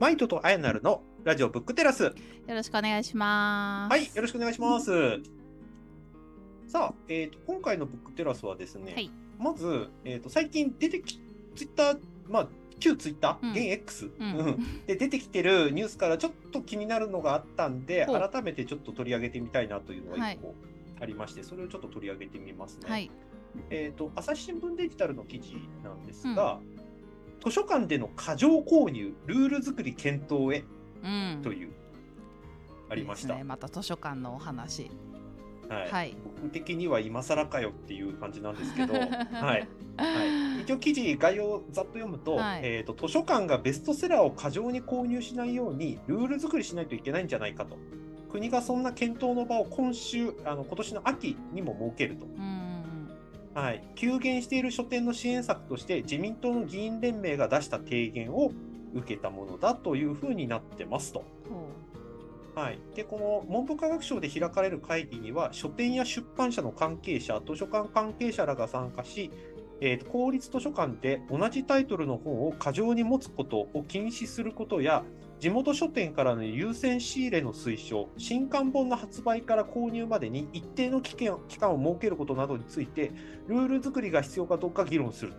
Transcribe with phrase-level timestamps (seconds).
[0.00, 2.02] マイトとアヤナルのラジオブックテラス。
[2.04, 2.12] よ
[2.48, 3.92] ろしくお願いします。
[3.92, 4.90] はい、よろしくお願いします。
[6.66, 11.20] さあ、えーと、今回のブックテラスはですね、はいまず、えーと、最近出てき、
[11.54, 12.48] ツイッター、まあ、
[12.80, 20.38] 旧ツイッター、うん現 X、うんうんで出てきてるニュースからちょっと気になるのがあったんで、ほう改めてちょっと取り上げてみたいなというのがはい
[21.00, 22.90] ありまして、それをちょっと取り上げてみますね。
[22.90, 23.10] はい。
[23.70, 25.54] えー、と朝日新聞デジタルの記事
[25.84, 26.58] なんですが、
[27.44, 30.64] 図書館での過剰購入、ルール作り検討へ
[31.04, 31.40] うん。
[31.42, 31.70] という、
[32.88, 33.34] ありました。
[33.34, 34.90] ね、また図書館のお話。
[35.68, 36.16] はいはい。
[36.42, 39.04] 僕的には今更かよっていう感じなんですけど、 はい
[39.40, 39.58] は
[40.58, 47.78] い、一応記事概要をざっと読むと,、はいえー、と図書館がベストセラーを過剰に購入しないようにルール作りしないといけないんじゃないかと
[48.30, 52.53] 国がそんな検討の場を今週あの今年の秋にも設けると、うん。
[53.54, 58.50] はい、急減している書店の支援策として自民党の議員連盟が出した提言を
[58.94, 61.24] 受けたものだというふうになってますと。
[61.48, 69.30] ほはい、でこの文部科学省で開かれる会議には書店や出版社の関係者図書館関係者らが参加し、
[69.80, 75.04] えーと公立図書館で同じタイトルの本を過剰に持つことを禁止することや
[75.44, 83.12] 地元書店からの優先仕入れの推奨新刊本の発売から購入までに一定の期間期間を設けることなどについて
[83.46, 85.34] ルール作りが必要かどうか議論する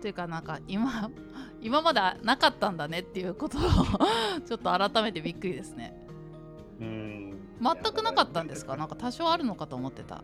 [0.00, 0.06] と。
[0.06, 1.10] いうか、なんか、 今。
[1.60, 3.60] 今までなかったんだねっていうことを
[4.46, 5.96] ちょっと改めてびっくりですね。
[6.80, 8.76] うん全くなかったんですか？
[8.76, 10.22] なんか多少あるのかと思ってた。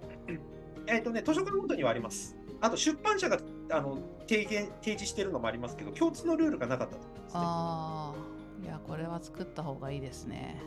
[0.86, 2.36] えっ、とね、図書館ごとにはあります。
[2.60, 3.38] あと出版社が
[3.72, 7.40] あの提言提示しているのもありますけど、共通のルールがなかったと思いますね。
[7.42, 8.29] ああ。
[8.62, 10.60] いや、これは作った方がいいですね。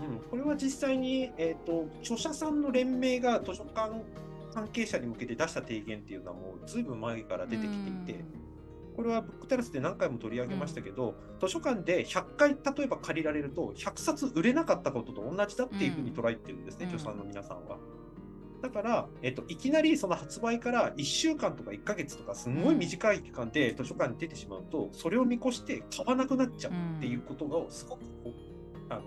[0.00, 4.02] うん、これは実際に、えー、と著者さんの連盟が図書館
[4.52, 8.24] 関係者に向けて出した提言っていうのはもうずいぶん前から出てきていて、
[8.96, 17.78] これはブックテラスで何回も取り上げましたけど、図書館で100回例えば借りられると100冊売れなかったことと同じだっていうふうに捉えてるんですね、うん著者の皆さんは。
[18.64, 28.32] だから、えっと、いきなりその発売から1週間とか1ヶ月とかすごい短い期間で図書館に出てしまうとそれを見越して買わなくなっちゃうっていうことがすごくこう
[28.88, 29.02] あの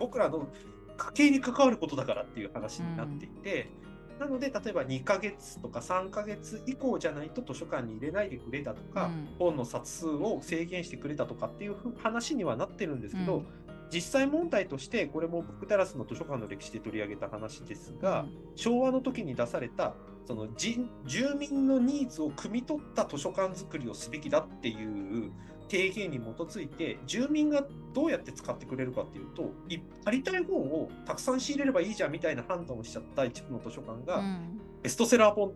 [0.00, 0.48] 僕らの
[0.96, 3.70] 家計に関わることだからっていう話になっていて、
[4.18, 9.28] なので例えば2ヶ月とか3ヶ月以降じゃないと図書館に入れないでくれだとか、うん。
[9.38, 13.46] 本の冊数を制限してくれたとかっていうふ話にはなってるんですけど、うん
[13.92, 19.94] 実際問題としてこれもブックテラスの図書館の歴史で取り上げた話ですが、昭和の時に出された
[20.26, 25.30] その人住民のニーズを汲み取った図書館作りをすべきだっていう
[25.68, 34.60] 提言に基づいて住民がどうやって使ってくれるかっていうとい借りたい本をたくさん仕入れればいいじゃんみたいな判断をしちゃった一部の図書館が、うん。
[34.82, 35.52] ベストセラー本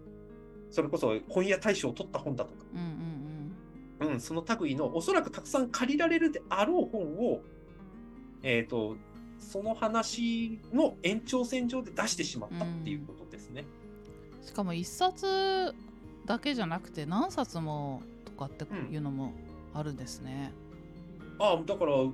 [0.70, 4.12] それこそ本屋大賞を取った本だとか、うんうん。
[4.12, 7.42] うん、その類のおそらくたくさん借りられるであろう本を、
[8.48, 8.96] えー、と
[9.40, 13.64] その話の延長線上で出してしまったっていうことですね。
[14.40, 15.74] しかも一冊
[16.26, 19.32] だけじゃなくて何冊もとかっていうのも
[19.74, 20.52] あるんですね。
[21.40, 22.10] ああだから例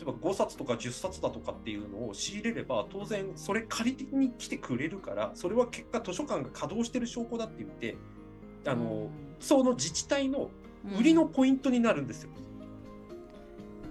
[0.00, 7.96] えば5冊とか10冊だとかっていうのを仕入れれば当然それ借りに来てくれるからそれは結果図書館が稼働してる証拠だって言って
[8.66, 10.50] あの、その自治体の
[10.86, 12.30] うん売りのポイントになるんですよ。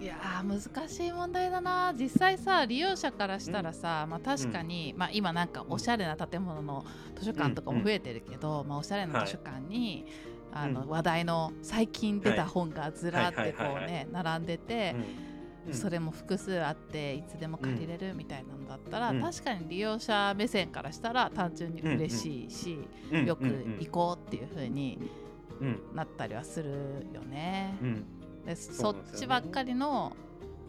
[0.03, 1.93] いやー難しい問題だな。
[1.97, 6.83] 実際さ利用者からしたらさ、まあ、確かに、まあ、今なんかおしゃれな建物の
[7.15, 10.05] 図書館とかも増えてるけど、まあ、おしゃれな図書館に、
[10.51, 10.89] あのうん。
[10.89, 13.47] 話題の最近出た本がずらってこはい。
[13.47, 13.53] はい。
[13.53, 13.75] はい。
[13.75, 13.83] はい。
[13.85, 14.95] うね並んでて、
[15.67, 15.73] うん。
[15.73, 19.21] それも複数あっていつでも借りれるみたいなのだったら、うん。
[19.21, 22.77] 確かに利用者目線からしたら単純に嬉しいし、
[23.09, 23.25] うん。
[23.25, 23.51] よくうん。
[23.51, 23.77] うん。
[23.79, 24.99] 行こうっていう風に
[25.61, 25.79] うん。
[25.95, 27.77] なったりはするよね。
[28.43, 30.15] うんでそっちばっかりの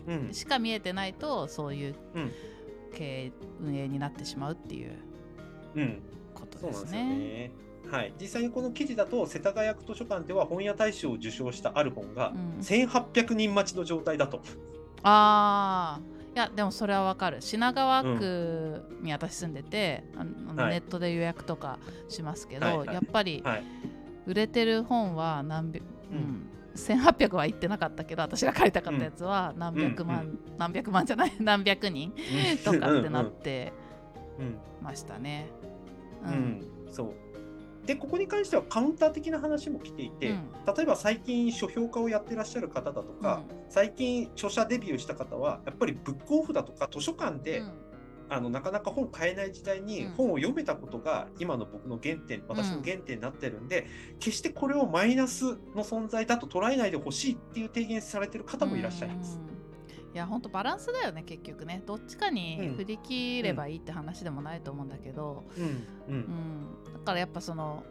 [0.06, 0.28] うん。
[0.32, 2.32] しか見えてないとそういううん。
[2.94, 4.92] 経営運営になってしまうっていう
[5.74, 6.02] うん。
[6.34, 7.04] ことですよですね。
[7.18, 7.50] ね。
[7.90, 12.60] はい、実際にこの記事だと世田谷区図書館では本屋大賞を受賞したある本がうん。
[12.60, 14.40] 1800人待ちの状態だと。
[15.02, 16.00] ああ
[16.34, 17.40] いやでもそれはわかる。
[17.40, 20.72] 品川区に私住んでて、あのあのはい。
[20.72, 21.78] ネットで予約とか
[22.08, 22.94] しますけど、はいはい。
[22.94, 23.64] やっぱりはい。
[24.26, 32.12] 売れてる本は何百、ううんん1800は言ってなかったけど私が借りたかったやつは何百万、うん何百万じゃない 何百人
[32.64, 33.72] とかってなって
[34.38, 34.58] うん。
[34.82, 35.48] ましたね。
[36.26, 36.32] うん。
[36.32, 36.68] うん。
[36.90, 37.86] そう。
[37.86, 40.48] でここに関してはカウンター的な話も来ていて、うん。
[40.74, 47.83] 例えば最近書評家をやってらっしゃる方だとか、最近著者デビューした方はやっぱりブックオフだとか図書館で、うん
[48.34, 50.12] あのなかなか本買えない時代にうん。
[50.14, 53.86] 本を読めたことが今の僕の原点、私の原点になってるんで
[54.18, 55.44] 決してこれをマイナス
[55.74, 59.38] の存在だと捉えないでほしいっていう提言されてる方もいらっしゃいます。
[59.38, 60.14] うん。
[60.14, 61.82] いや本当バランスだよね結局ね。
[61.86, 65.64] どっちかに振り切ればいいって話でもないと思うんだけど、うん。
[65.64, 66.14] うん。
[66.14, 66.94] うん。
[66.94, 67.84] だからやっぱその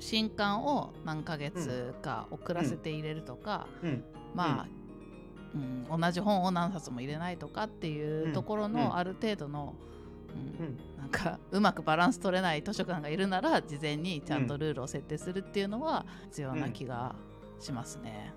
[0.00, 4.04] 新刊を何ヶ月か遅らせて入れるとか、うん。
[4.34, 4.68] まあ、
[5.54, 5.58] う
[5.96, 9.74] ん同じ本を何冊も入れないとかっていうところうんのある程度の、
[10.60, 17.14] うんうんなんかうまくバランス取れない図書館がいるなら事前にちゃんとルールを設定するっていうのは必要な気が
[17.60, 18.34] しますね。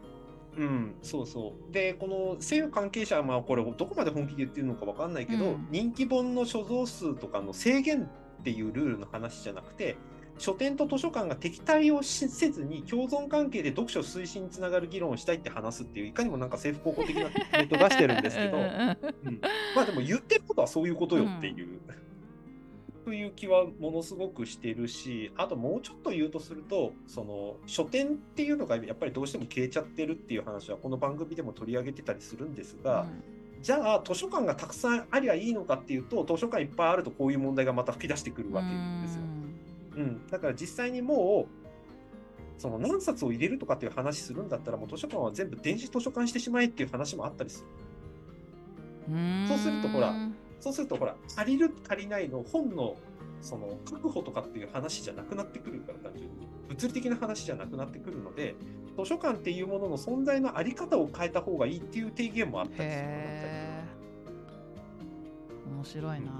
[0.58, 1.74] うん、そうそう。
[1.74, 9.96] で、この政府関係者は、まあ、これ、どこまで本気で言ってるのかわかんないけど、うん人気本の所蔵数とかの制限っていうルールの話じゃなくて、
[10.42, 19.42] 書店と図書館が敵対をしせずに共存関係で読書推進につながる議論をしたいって話すっていういかにもなんか政府高校的なコメント出してるんですけどうんうんうん
[19.76, 21.80] まあでも言ってることはそういうことよっていう、
[23.06, 33.06] という気はものすごくしてるしあともうちょっと言うとするとその書店っていうのがやっぱりどうしても消えちゃってるっていう話はこの番組でも取り上げてたりするんですが、
[33.62, 38.68] じゃあ図書館がたくさんありゃいいのかっていうと図書館いっぱいあるとこういう問題がまた吹き出してくるわけ
[39.04, 39.41] ですよ。
[39.96, 41.62] うん、だから実際にもう
[42.62, 47.66] その何冊を入れるとかっていう話するんだったらもう図書館は全部電子図書館してしまえっていう話もあったりす
[49.08, 49.14] る。
[49.16, 49.46] うん。
[49.48, 50.14] そうするとほら
[50.60, 52.96] そうするとほら借りる借りないの本の
[53.42, 58.56] その確保とかっていう話じゃなくなってくるから単純に物理的な話じゃなくなってくるので
[58.96, 63.04] 図書館っていうものの存在のあり方を変えた方がいいっていう提言もあったりする
[65.74, 66.32] 面白いな。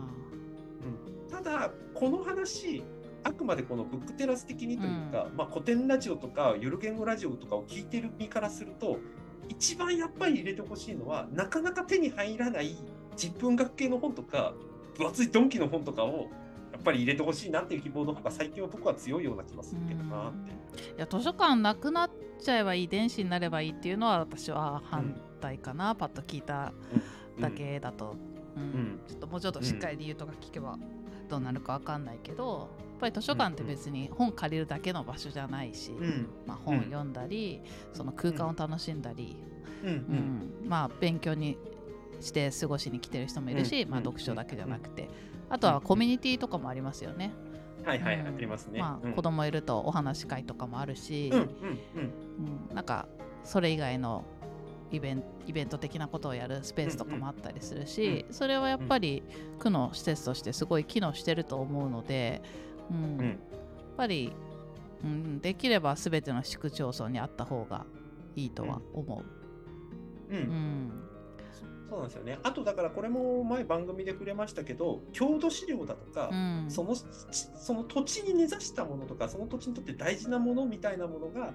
[1.32, 2.84] ただこの話
[3.24, 9.00] あくまでこのブックテラス的にというか、まあ、古典ラジオとかゆる言語ラジオとかを聞いてる身からすると
[9.48, 12.78] 一番やっぱり入れてほしいのはなかなか手に入らない
[13.16, 14.54] 実文学系の本とか
[14.98, 16.30] 分厚いドンキの本とかを
[16.72, 20.52] やっぱり入れてほしいなっていう希望の方が最近は僕は強いような気がするけどなって。
[20.52, 20.54] い
[20.98, 26.74] や図書館なくなっちゃえばいい電子になればいいっていうのは私は反対かな、パッと聞いた
[27.36, 28.16] うんだけだと、
[28.56, 28.64] うん。
[28.64, 29.00] ん。
[29.08, 30.78] ちょっともうちょっとしっかり理由とか聞けば
[31.30, 32.70] どうなるかわかんないけど
[33.02, 36.30] ぱり図書館って別に本借りるだけの場所じゃないし、うん。
[36.46, 37.62] まあ、本を読んだり、
[37.92, 39.36] その空間を楽しんだり、
[39.84, 39.90] うん。
[39.90, 39.96] ううん。
[39.98, 41.58] んまあ勉強に
[42.22, 44.06] して過ごしに来てる人もいるし、まあ、うん。
[44.06, 45.10] うん読書だけじゃなくて、
[45.50, 47.34] あとはコミュニティとかもありますよね。
[47.84, 48.28] はいはい、うん。
[48.28, 48.80] ありますね。
[48.80, 49.14] まあ、うん。
[49.14, 52.14] 子供いるとお話し会とかもあるし、うんうんうん。
[52.70, 52.76] うん。
[52.76, 53.08] なんか
[53.44, 54.24] それ以外の
[54.92, 59.24] イベンイベント的なことをやるスペースとかもあったりするし、それはやっぱり
[59.58, 62.42] 区の施設としてすごい機能してると思うので、
[62.90, 63.20] うん。
[63.20, 63.28] うん。
[63.28, 63.38] やっ
[63.98, 64.34] ぱり、
[65.04, 67.86] うん、できれば全ての市区町村にあった方が
[68.36, 69.24] いいとは思
[70.30, 70.38] うん。
[70.38, 70.40] う。
[70.40, 70.92] うん。
[71.90, 72.40] そうなんですよね。
[72.44, 76.66] あとだからこれも前番組で触れましたけど、郷土資料だとか、うん。
[76.70, 81.54] そのその土地に根ざしたものとか、その土地にとって大事なものみたいなものが、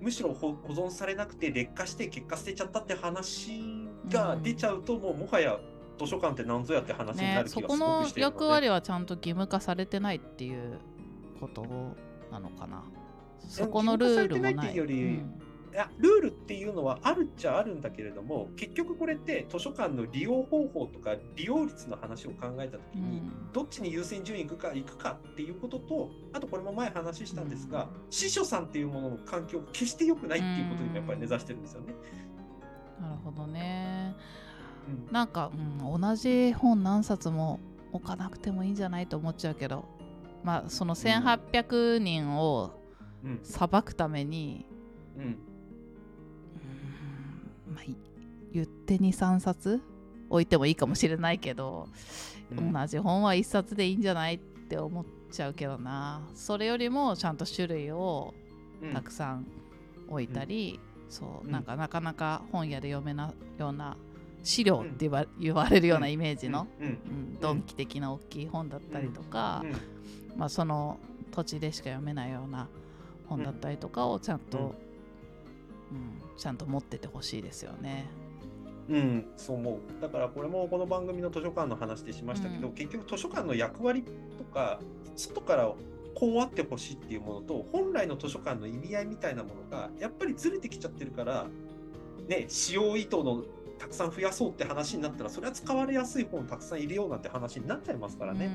[0.00, 5.56] むしろ保保存されなくて劣化して結果捨てちゃったって話が出ちゃうと、もうもはや
[5.98, 10.78] 図書館って何ぞやって話になね、る気がすそこのごくしてるので、役割はちゃんと義務化されてないっていう
[11.40, 11.64] こと
[12.30, 12.84] なのかな。
[13.48, 14.52] そこのルールもない。
[14.52, 15.42] いっていうよりうん
[15.76, 31.94] いやルールっていうのはあるっちゃあるんだけれども結局これって図書館の利用方法とか利用率の話を考えた時に、うんどっちに優先順位いくかいくかっていうこととあとこれも前話したんですが、司書さんっていうものの環境が決して良くないっていうことにもやっぱり根ざしてるんですよね。
[33.00, 34.14] なるほどね。
[34.88, 35.12] うん。
[35.12, 37.60] なんか、うん、同じ本何冊も
[37.92, 39.84] 置かなくてもいいんじゃないと思っちゃうけど、
[40.44, 42.80] まあ、その1800人を
[43.24, 43.40] うん。
[43.42, 44.66] 裁くために、
[45.16, 45.22] うん。
[45.24, 45.26] う
[47.70, 47.96] んまあ、い
[48.52, 49.82] 言って23冊
[50.30, 51.88] 置いてもいいかもしれないけど、
[52.56, 52.72] うん。
[52.72, 56.20] 同じ本は1冊でいいんじゃないって思っちゃうけどな。
[56.34, 58.34] それよりもちゃんと種類を
[58.82, 58.92] うん。
[58.92, 59.46] たくさん
[60.08, 60.78] 置いたり、
[61.08, 63.96] そううんなんかなかなか本屋で読めなような
[64.46, 65.10] 資料って
[65.40, 66.86] 言わ,、れるようなイメージの、うん。
[66.86, 67.40] うん。
[67.40, 70.38] ドンキ的な大きい本だったりとか、うん。
[70.38, 70.98] まあ、その
[71.32, 72.68] 土地でしか読めないような
[73.28, 74.64] 本だったりとかをちゃんと、うん。
[74.64, 74.72] うん。
[76.36, 78.06] ちゃんと持っててほしいですよね。
[78.88, 80.00] うん、そう思う。
[80.00, 82.74] だからこれもこの番組の図書館の話でしましたけど、うん。
[82.74, 84.04] 結局図書館の役割
[84.38, 84.78] とか
[85.16, 85.72] 外から
[86.14, 91.46] こうあってほしいっていうものと本来の図書館の意味合いみたいなものがやっぱりずれてきちゃってるから、
[92.28, 93.42] ね、使用意図の
[93.78, 98.50] たくさん増やそうって話になったらそれは使われやすい本をたくさん入れようなんて話になっちゃいますからね。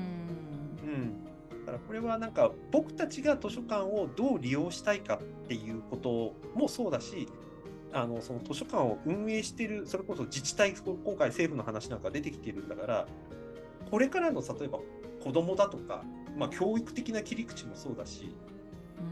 [0.82, 1.24] うん、
[1.64, 7.28] だからこれはなんか僕たちが図書館をどう利用したいかっていうこともそうだし
[7.92, 13.06] あのその図書館を運営しているそれこそ自治体こ今回政府の話なんか出てきてるんだから
[13.90, 14.80] これからの例えば
[15.22, 16.02] 子どもだとか、
[16.36, 18.34] まあ、教育的な切り口もそうだし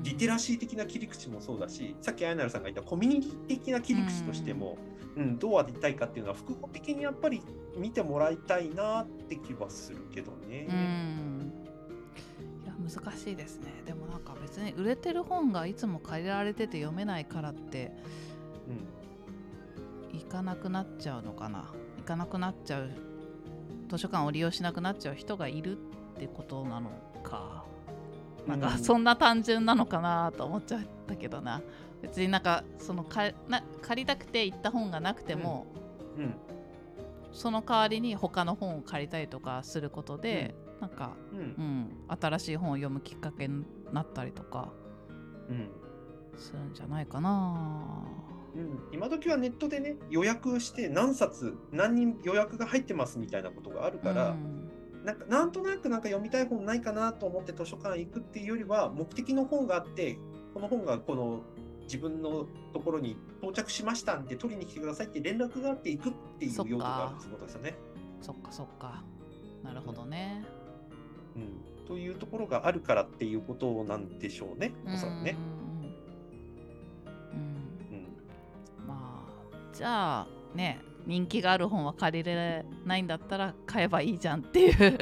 [0.02, 5.00] リテラシー的な切り口もそうだしさっきアイナルさんが言ったコミュニティ的な切り口としても、うん、
[5.38, 7.42] どうありたいかっていうのは複合的にやっぱり
[7.76, 10.66] 見てもらいたいなって気はするけどね。
[10.68, 11.52] うん。
[12.64, 13.82] いや難しいですね。
[13.84, 17.92] でもなんか別に売れてる本がいつも借りられてて読めないからって
[20.12, 21.72] 行かなくなっちゃうのかな。
[21.98, 22.90] 行かなくなっちゃう
[23.88, 25.80] 図書館を利用しなくなっちゃう人がいるっ
[26.18, 26.90] てことなの
[27.22, 27.64] か。
[28.46, 31.60] なんかそんな単純なのかなと思っちゃったけどな
[32.02, 35.66] 別になんかそのかな借りたくて行った本がなくても、
[36.16, 36.25] うん。
[36.25, 36.35] うん。
[37.33, 41.38] その代わりに他の本を借りたりとかすることで、なんか、うん。
[41.38, 41.90] うん、
[42.21, 44.73] 新しい本を読むきっかけになったりとか
[45.49, 45.69] うん。
[46.37, 48.04] するんじゃないかな。
[48.54, 54.71] うん、今時はネットでね予約して何冊何人予約が入ってますみたいなことがあるから、うん。
[55.04, 60.19] なんかなんとなくなんか読みたい本ないかなと思って図書館行くっていうよりは目的の本があって
[60.52, 61.40] この本がこの
[61.90, 67.75] 自分のところに到着しましたんで取りに来てくださいって連絡があって行くっていう用途があるってことですよね。
[68.23, 69.02] そっかそっか
[69.64, 70.44] なるほどね。
[71.35, 75.37] うん、というところがあるからっていうことなんでしょうねおそらくね。
[78.87, 84.99] まあじゃあね人気がある本は借りれないんだったら買えばいいじゃんっていう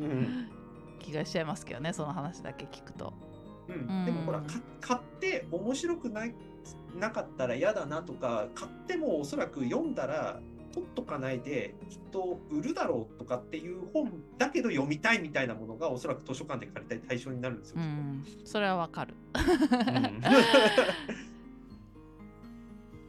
[0.00, 0.50] うん
[1.00, 3.12] 気がしちゃいますけどねその話だけ聞くと。
[3.68, 4.46] うん、でもほらか
[4.80, 6.34] 買って面白くない
[6.98, 10.40] なかったら嫌だなとか買ってもおそらく読んだら
[10.72, 17.76] 取っとかないできっと売るだろうとかっていう本だけど読みたいみたいなものがおそらく図書館で借りたい対象になるんですよ。
[18.44, 19.14] それはわかる。
[19.34, 20.22] うん。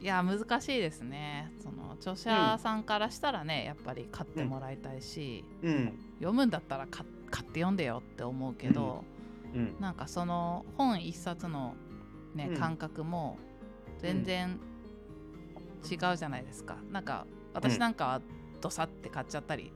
[0.00, 1.52] いや難しいですね。
[1.60, 5.98] その著者さんからしたらね、やっぱり買ってもらいたいし、うん。
[6.18, 9.15] 読むんだったら買買って読んでよって思うけど、うん
[9.80, 11.74] なんかその本一冊の、
[12.34, 12.56] ねうん。
[12.56, 13.38] 感覚も
[13.98, 14.60] 全然
[15.90, 16.76] 違うじゃないですか。
[16.90, 18.20] なんか私なんかは
[18.60, 19.72] ドサって買っちゃったり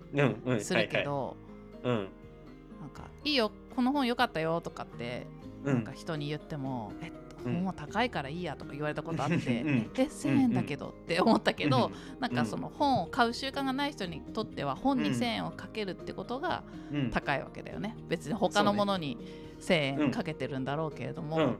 [0.61, 1.37] するけど、
[1.83, 5.27] なんかいいよこの本良かったよとかって
[5.65, 5.75] うん。
[5.75, 7.13] なんか人に言っても、え
[7.45, 7.55] うん。
[7.55, 9.91] 本は高いからいいやとか言われたことあって、うん。
[9.95, 12.35] え1000円だけどって思ったけど、なん。
[12.35, 12.47] かうん。
[12.47, 17.11] その本を買う習慣がない人にとっては本にうん1000円をかけるってことがうん。
[17.11, 17.97] 高いわけだよね。
[18.09, 19.17] 別に他のものに
[19.61, 20.03] 1000うん。
[20.07, 21.57] 円かけてるんだろうけれども、うんうん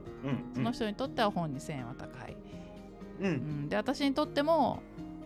[0.53, 2.35] その人にとっては本に1000円は高い、
[3.19, 3.31] ううん。
[3.65, 4.81] ん、で私にとっても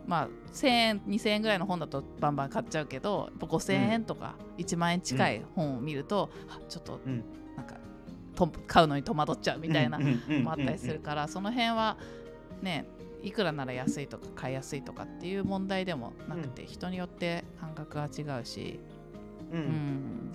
[0.06, 7.24] まあ1000円2000円ぐらいの本だとバンバン買っちゃうけどやっぱ5000円とか1万円近い本を見ると、あちょっとうん。
[7.58, 7.78] なんか
[8.36, 10.44] と買うのに戸惑っちゃうみたいなうんうんうんうん。
[10.44, 11.98] もあったりするからその辺は
[12.62, 12.86] ね
[13.24, 18.80] いくらなら安いとか買いやすいとかっていう問題でもなくて、人によって感覚が違うし、
[19.52, 19.62] ううん。
[19.62, 20.32] うなん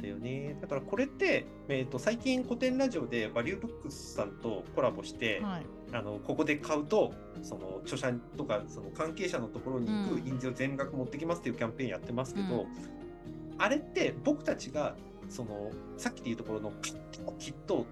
[0.00, 0.56] だよね。
[0.60, 7.12] だからこれって、えー、と最近古典ラジオでバリューブックスさんとコラボして、はい、あのここで買うと
[7.42, 10.22] その著者とかその関係者のところに行うん。
[10.22, 12.66] く印税を全額持ってきますっていうキャンペーンやってますけど、うん。
[13.58, 14.94] あれって僕たちが
[15.28, 16.72] そのさっきで言うところの
[17.38, 17.86] きっと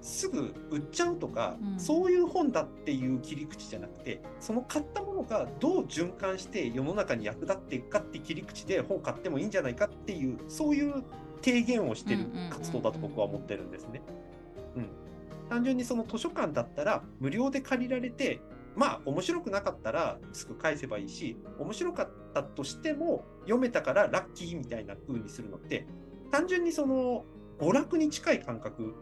[0.00, 1.80] すぐ売っちゃうとか、うん。
[1.80, 11.04] そういう本だっていう切り口じゃなくてその買ったものがどう循環して世の中に役立っていくかって切り口で本買ってもいいんじゃないかっていうそういう
[11.42, 14.02] 提言をしてる活動だと僕は思ってるんですね。
[14.76, 14.86] うん
[15.48, 18.40] 単純にその図書館だったら無料で借りられて
[18.74, 25.86] まあ面白くなかったらすぐ返せばいいし面白かったとしても読めたからラッキーみたいな風にするのって
[26.30, 27.26] 単純にその
[27.58, 28.94] 娯楽に近い感覚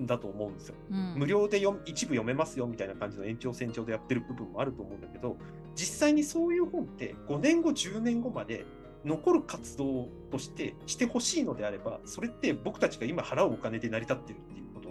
[0.00, 0.74] だと思うんですよ。
[0.90, 5.36] うん無料で読む一部読めますよみたいな感じの延長線上でやってる部分もあると思うんだけど
[5.76, 8.64] 実際にそういう本って5年後10年後まで
[9.04, 14.88] 残る活動としてしてほしいのであればそれって僕たちが今払うお金で成り立ってるっていうこと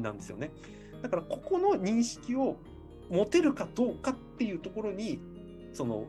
[0.00, 0.50] なんですよね。
[1.02, 2.56] だからここの認識を
[3.08, 5.20] 持てるかどうかっていうところに
[5.72, 6.04] その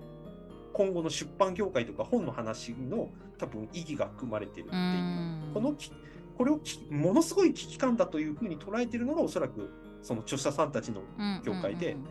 [0.73, 5.51] 今後の出版業界とか本の話の多分意義が含まれてるっていう、うん。
[5.53, 5.91] このき
[6.37, 9.71] これをきものすごい危機感だというふうに捉えてるのがおそらく
[10.01, 12.05] その著者さんたちのうん業界でうん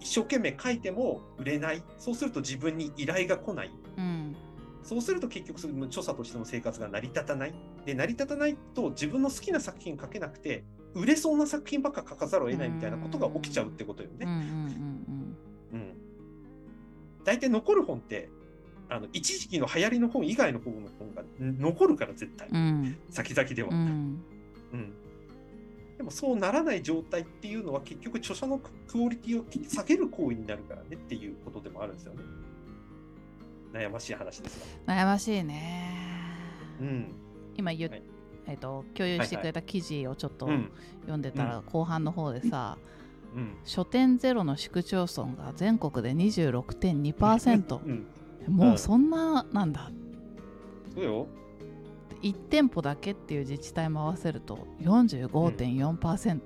[0.00, 1.82] 一生懸命書いても売れない。
[1.98, 3.70] そうすると自分に依頼が来ない。
[3.96, 4.36] うん。
[4.82, 7.54] そうすると結局その著者としての生活が成り立たない。
[7.84, 14.26] で、成り立たないと自分の好きな作品書けなくて、売れそうな作品ばっか書かざるを得ないみたいなことが起きちゃうってことよね。
[17.24, 18.30] 大体残る本って、
[18.88, 22.56] あの一時期の流行りの本以外の方の本が残るから絶対、うん。
[22.56, 23.70] うん先々では。
[23.70, 24.20] ううんん
[25.96, 32.20] でもそうならない状態っていうのは結局著者のクオリティを下げる行為になるからねっていうことでもあるんですよね。
[33.72, 34.94] 悩ましい話ですが。
[34.94, 35.90] 悩ましいね。
[36.80, 37.14] うん。
[37.56, 38.02] 今言っはい。
[38.48, 40.70] えっと共有してくれた記事をちょっとうん。
[41.00, 42.76] 読んでたら後半の方でさ、
[43.34, 43.56] うん。
[43.64, 48.06] 書店ゼロの市区町村が全国で26.2%うん。
[48.48, 49.90] もうそんななんだ。
[50.94, 51.26] そうよ
[52.26, 56.40] 1店舗だけっていう自治体も合わせると45.4%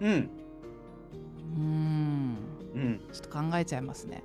[0.00, 0.10] うん。
[0.10, 2.36] うーん。
[2.74, 3.00] うん。
[3.12, 4.24] ちょっと考えちゃいますね。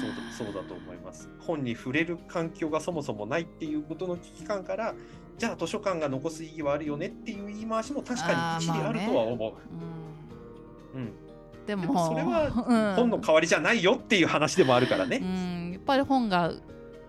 [0.00, 1.30] そうだそうだと思います。
[1.38, 4.94] 本に触れる環境がそもそもないっていうことの危機感から
[5.38, 9.54] じゃあ図書館が残す意義はあるよねっていう言い回しも確かに一理あるとは思う、
[10.94, 11.02] うん。
[11.02, 11.12] うん、
[11.66, 12.94] でもそれはうん。
[12.94, 15.18] 本の代わりじゃないよっていう話でもあるからうね。
[15.18, 15.72] ん。
[15.72, 16.52] やっぱり本が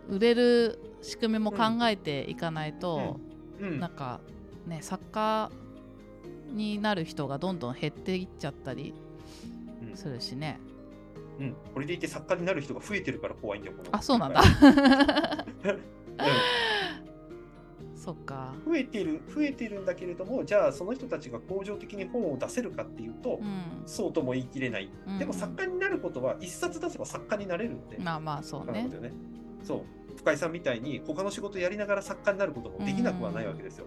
[0.08, 3.18] 売れる仕組みも考えていかないと、
[3.62, 3.80] うん。
[3.80, 4.20] なんか
[4.68, 5.50] ね作家
[6.52, 8.94] になる人がどんどん減っていっちゃったり
[9.90, 9.96] うん。
[9.98, 10.60] するしね、
[11.40, 13.78] うん、これでいて作家になる人が増えてるから怖いんだよ。
[13.92, 14.42] あそうなんだ。
[14.44, 14.44] う
[17.96, 18.54] そっか。
[18.66, 23.62] ん増えてる増えてるんだけれどもじゃあその人たちが恒常的に本を出せるかっていうと、うん。
[23.86, 24.90] そうとも言い切れない。
[25.08, 25.20] うん。
[25.20, 27.98] でも作家になることは一冊出せば作家になれるんで。
[27.98, 28.90] まあまあそうね。
[29.64, 33.86] そう深井さんみたいに他の仕事やりながら作家になることもできなくはないわけですよ。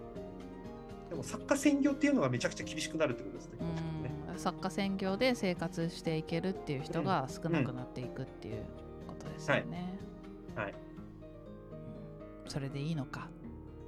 [1.08, 3.58] でも作家専業っていうのがめちゃくちゃ厳しくなるってことですね。
[4.02, 8.64] ねうん作家専業で生活していけるっていう人が少なくなっていくっていう
[9.06, 9.98] ことですよね。
[10.54, 13.28] はいはいうんそれでいいのか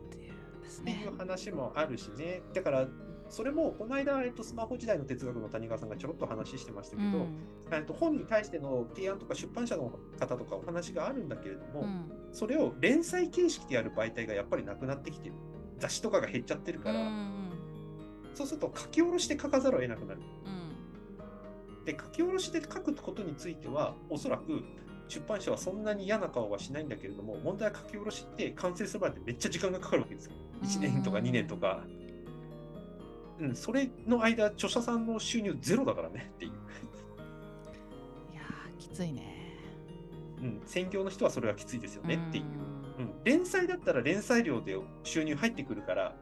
[0.06, 1.16] っていうですってねいう。
[1.18, 2.42] 話もあるしね。
[2.54, 2.86] だから
[3.32, 7.38] それもこの間、えっと、スマホ時代の哲学の谷川さんがちょろっと話してましたけど、うん。
[7.72, 12.12] えっと、本に対しての提案とか出版社の方とかお話があるんだけれども、うん。
[12.30, 15.34] それを連載形式でやる媒体がやっぱりなくなってきてる。
[15.78, 17.38] 雑誌とかが減っちゃってるから、うん
[18.34, 20.20] そうすると書き下ろしで書かざるを得なくなる。
[21.78, 21.84] うん。
[21.86, 24.62] で書き下ろしで書くことについてはおそらく
[25.08, 30.32] 出版社はそんなに嫌な顔はしないんだけれども問題は書き下ろしって完成するまでめっちゃ時間がかかるわけですよ。
[30.62, 31.82] 1年とかうん2年とか。
[31.96, 32.01] うん
[33.54, 36.52] それの間著者さんの収入ゼロだからね っていう、
[38.32, 39.32] いやーきついね。
[40.40, 42.44] うん、専業の人はそれはきついですよねっていう、
[42.98, 43.04] うん。
[43.04, 46.16] うん、連載だったら連載料で収入入ってくるから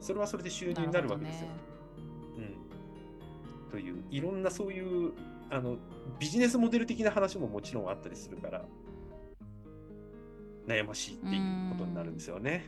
[0.00, 1.48] それはそれで収入になるわけですよ、
[2.36, 2.40] う
[3.68, 5.12] ん、といういろんなそういう
[5.50, 5.76] あの
[6.18, 8.64] ビジネスモデル的な話ももちろんあったりするから
[10.66, 12.66] 悩ましいっていうことになるんですよね。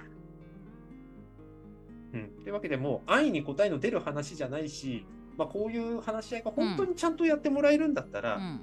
[2.18, 5.04] うん、というわけでもう安易に答えの出る話じゃないし、
[5.38, 8.60] まあ、こういう話し合いが本当にちゃんとやってもらえるんだったら、うん。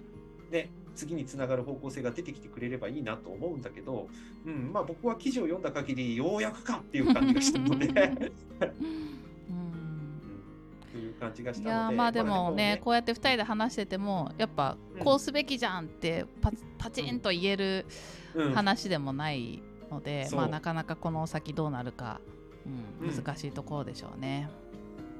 [0.52, 4.10] ね、次につながる方向性が出てきてくれればいいなと思うんだけど、
[4.46, 4.72] うん。
[4.74, 7.88] まあ、僕は記事を読んだ限りようやくかっていう感じがしたので。
[7.88, 9.76] うん。
[10.91, 11.96] という感じがしいたので。
[11.96, 17.86] まあでもねここうやって2人で話しててもやっぱうんこうすべきじゃんってパパチンと言える
[18.34, 18.54] うねうん。
[18.54, 20.39] 話でもないので、そう。
[20.39, 22.20] まあなかなかこの先どうなるか、
[22.65, 23.08] うん。
[23.08, 24.49] うん難しいところでしょうね。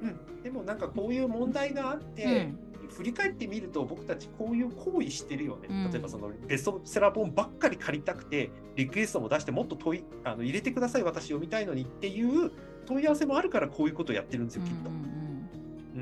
[0.02, 2.58] うん、でもなんかこういう問題があって、うん。
[2.88, 5.90] 振り返ってみると僕たちこういう行為してるよね、うん。
[5.90, 12.52] 例えばそのベストセラー本ばっかり借りたくてリクエストも出してもっと問いあの入れてください私読みたいのにっていう
[12.86, 14.96] 問い合わせもあるからこういうことをやってるんですよきっと、うん。
[14.96, 14.98] う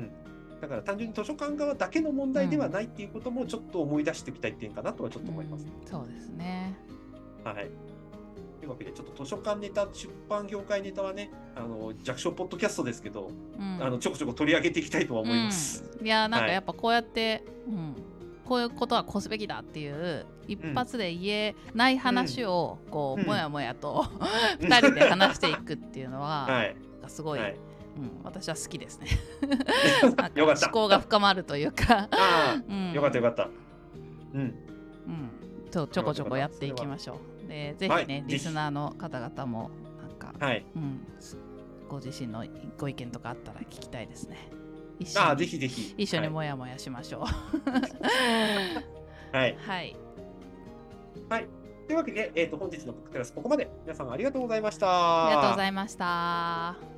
[0.03, 0.11] ん。
[0.61, 5.87] だから単純に図書館側だけの問題ではないっていうこともちょっと思い出しておきたい点かなとはちょっと思います、うん。
[5.87, 6.77] そうですね。
[7.43, 7.69] はい
[8.59, 13.79] というわけでちょっと図書館ネタ出版業界ネタはねあの弱小ポッドキャストですけど、うん。
[13.81, 16.05] あのちょこちょこ取り上げていきたいとは思います、うん。
[16.05, 16.49] いやーなんはい。
[16.49, 17.95] かやっぱこうやって、うん、
[18.45, 23.27] こういうことはこうすべきだっていう一発で言えない話をこう、うん。
[23.27, 24.05] もやもやと
[24.59, 26.75] 二人で話していくっていうのは、はい。
[27.07, 27.55] すごい、はい。
[27.97, 29.07] うん、私は好きですね。
[30.03, 30.65] よかった。
[30.67, 32.89] 思考が深まるというか、あうん。
[32.91, 33.49] あ、よかったよかった。
[34.33, 34.41] うん。
[34.41, 34.43] う
[35.09, 35.29] ん、
[35.69, 37.34] ちょこちょこやっていきましょう。
[37.47, 39.69] でぜひね、はいリスナーの方々も
[40.01, 40.65] なんか、はい。
[40.75, 41.01] うん、
[41.87, 42.43] ご自身の
[42.77, 44.37] ご意見とかあったら聞きたいですね。
[44.99, 45.93] 一緒ああ、にぜひぜひ。
[45.97, 47.21] 一緒にはいもやもやしましょう。
[49.35, 49.57] はい。
[51.29, 51.47] はい、
[51.87, 53.69] というわけで、えっ、と、本日のブックテラスここまで。
[53.83, 55.27] 皆さんありがとうございました。
[55.27, 56.94] ありがとうございました。